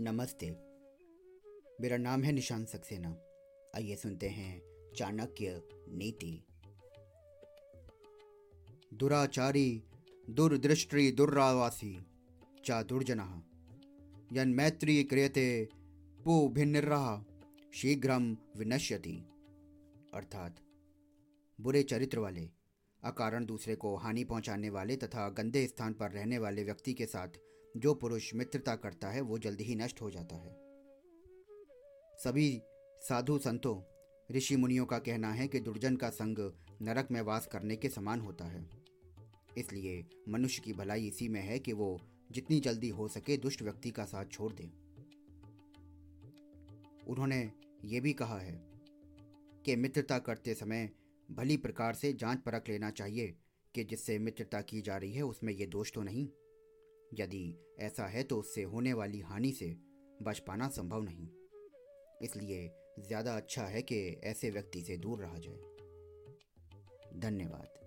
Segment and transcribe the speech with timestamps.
[0.00, 0.50] नमस्ते।
[1.80, 3.16] मेरा नाम है निशान सक्सेना।
[3.76, 4.62] आइए सुनते हैं
[4.96, 6.46] चाणक्य नीति।
[8.94, 9.82] दुराचारी,
[10.30, 12.06] दुर्दृष्टि, दुर्रावासी
[12.64, 13.42] चा दुर्जना
[14.32, 15.68] यन मैत्री क्रियते,
[16.24, 17.24] पु भिन्निर्रह
[17.74, 19.16] शीघ्रम विनश्यति।
[20.14, 20.56] अर्थात,
[21.60, 22.50] बुरे चरित्र वाले,
[23.04, 27.28] अकारण दूसरे को हानि पहुँचाने वाले तथा गंदे स्थान पर रहने वाले व्यक्ति के साथ
[27.76, 30.56] जो पुरुष मित्रता करता है, वो जल्दी ही नष्ट हो जाता है।
[32.18, 32.62] सभी
[33.00, 33.82] साधु संतों,
[34.36, 38.20] ऋषि मुनियों का कहना है कि दुर्जन का संग नरक में वास करने के समान
[38.20, 38.70] होता है।
[39.58, 42.00] इसलिए मनुष्य की भलाई इसी में है कि वो
[42.32, 44.70] जितनी जल्दी हो सके दुष्ट व्यक्ति का साथ छोड़ दे।
[47.06, 47.52] उन्होंने
[47.84, 48.62] ये भी कहा है
[49.64, 50.90] कि मित्रता करते समय
[51.30, 53.36] भली प्रकार से जाँच परख लेना चाहिए
[53.74, 56.28] कि जिससे मित्रता की जा रही है, उसमें ये दोष तो नहीं।
[57.14, 59.76] यदि ऐसा है तो उससे होने वाली हानि से
[60.22, 61.28] बच पाना संभव नहीं।
[62.22, 65.60] इसलिए ज़्यादा अच्छा है कि ऐसे व्यक्ति से दूर रहा जाए।
[67.20, 67.77] धन्यवाद।